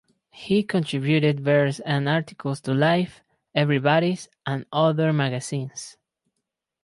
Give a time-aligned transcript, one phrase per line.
[0.31, 3.21] He contributed verse and articles to "Life",
[3.53, 5.95] "Everybody's", and other magazines.